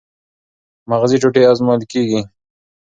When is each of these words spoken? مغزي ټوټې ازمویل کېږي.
مغزي 0.89 1.17
ټوټې 1.21 1.41
ازمویل 1.51 1.83
کېږي. 1.91 2.21